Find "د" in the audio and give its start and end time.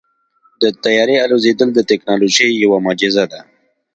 0.61-0.63, 1.73-1.79